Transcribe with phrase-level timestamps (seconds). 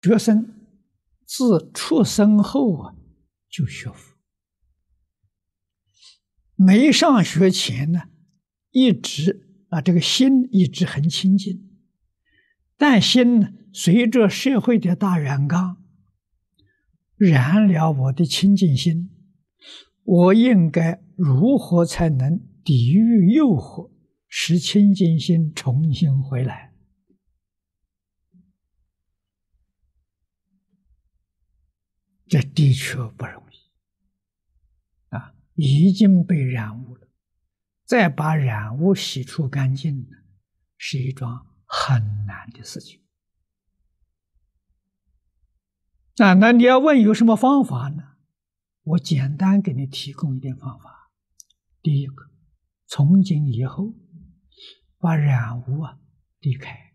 [0.00, 0.54] 学生
[1.26, 2.94] 自出生后啊
[3.50, 4.16] 就学佛，
[6.54, 8.02] 没上学前呢，
[8.70, 11.68] 一直啊这个心一直很清净，
[12.76, 15.82] 但心呢随着社会的大染缸，
[17.16, 19.10] 染了我的清净心，
[20.04, 23.90] 我应该如何才能抵御诱惑，
[24.28, 26.72] 使清净心重新回来？
[32.28, 33.56] 这的确不容易，
[35.14, 37.08] 啊，已经被染污了，
[37.84, 40.16] 再把染污洗出干净呢，
[40.76, 43.00] 是一桩很难的事情。
[46.18, 48.16] 啊，那你要问有什么方法呢？
[48.82, 51.12] 我简单给你提供一点方法。
[51.80, 52.30] 第一个，
[52.86, 53.94] 从今以后，
[54.98, 56.00] 把染污啊
[56.40, 56.94] 离开，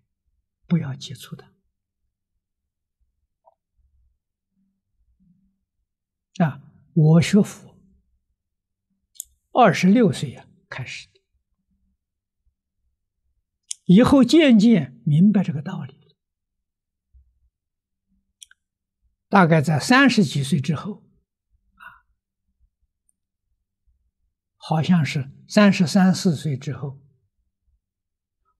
[0.67, 1.52] 不要接触它。
[6.39, 6.61] 啊，
[6.93, 7.77] 我学佛
[9.51, 11.07] 二十六岁呀开始，
[13.85, 16.15] 以后渐渐明白这个道理。
[19.29, 21.03] 大概在三十几岁之后，
[21.75, 22.09] 啊，
[24.57, 26.99] 好像是三十三四岁之后，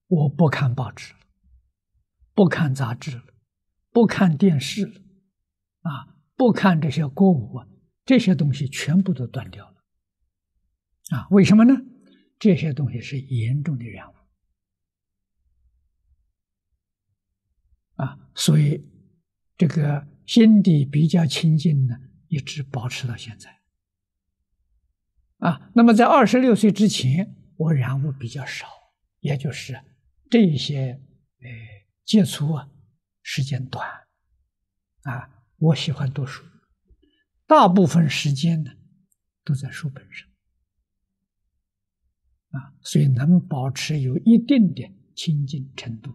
[0.07, 1.19] 我不看报纸了，
[2.35, 3.23] 不看杂志了，
[3.89, 5.01] 不看电视了，
[5.81, 6.12] 啊。
[6.35, 7.67] 不看这些歌舞啊，
[8.05, 9.83] 这些东西全部都断掉了，
[11.15, 11.73] 啊，为什么呢？
[12.39, 14.15] 这些东西是严重的染污，
[17.95, 18.83] 啊，所以
[19.55, 21.95] 这个心地比较清净呢，
[22.27, 23.61] 一直保持到现在，
[25.37, 28.67] 啊，那么在二十六岁之前，我染污比较少，
[29.19, 29.79] 也就是
[30.29, 30.99] 这些
[31.39, 31.49] 呃
[32.03, 32.69] 接触啊
[33.21, 33.87] 时间短，
[35.03, 35.29] 啊。
[35.63, 36.43] 我喜欢读书，
[37.47, 38.71] 大部分时间呢
[39.45, 40.27] 都在书本上，
[42.49, 44.83] 啊，所以能保持有一定的
[45.15, 46.13] 清净程度。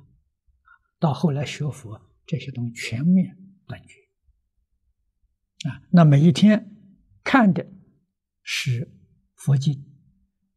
[0.99, 3.95] 到后来学佛，这些东西全面断绝。
[5.67, 6.77] 啊，那每一天
[7.25, 7.67] 看的
[8.43, 9.01] 是
[9.35, 9.83] 佛经，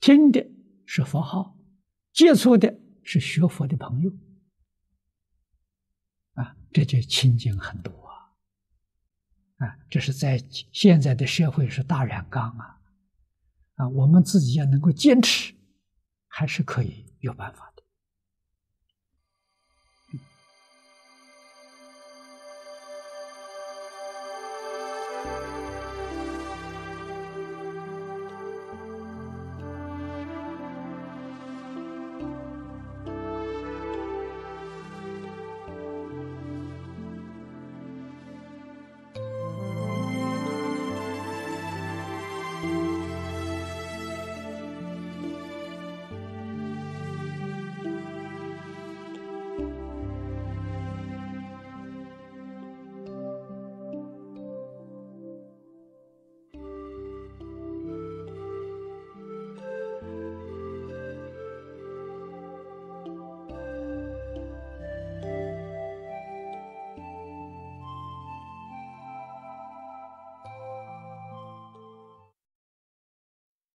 [0.01, 0.45] 听的
[0.85, 1.57] 是佛号，
[2.11, 4.11] 接触的是学佛的朋友，
[6.33, 8.00] 啊，这就清净很多。
[9.61, 12.77] 啊，这是在现在的社会是大染缸啊！
[13.75, 15.53] 啊，我们自己要能够坚持，
[16.27, 17.80] 还是可以有办法的。